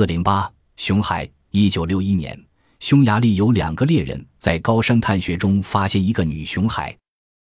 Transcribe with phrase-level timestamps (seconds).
[0.00, 2.34] 四零八熊孩一九六一年
[2.78, 6.96] 匈牙利有两个猎人在高山探穴中发现一个女熊孩